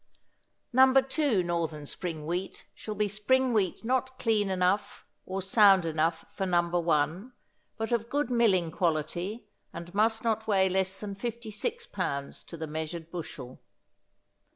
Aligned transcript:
No. 0.73 0.91
2 0.99 1.43
Northern 1.43 1.85
Spring 1.85 2.25
Wheat 2.25 2.65
shall 2.73 2.95
be 2.95 3.07
spring 3.07 3.53
wheat 3.53 3.85
not 3.85 4.17
clean 4.17 4.49
enough 4.49 5.05
or 5.27 5.43
sound 5.43 5.85
enough 5.85 6.25
for 6.31 6.47
No. 6.47 6.63
1, 6.71 7.31
but 7.77 7.91
of 7.91 8.09
good 8.09 8.31
milling 8.31 8.71
quality, 8.71 9.45
and 9.71 9.93
must 9.93 10.23
not 10.23 10.47
weigh 10.47 10.69
less 10.69 10.97
than 10.97 11.13
56 11.13 11.85
pounds 11.85 12.43
to 12.45 12.57
the 12.57 12.65
measured 12.65 13.11
bushel. 13.11 13.61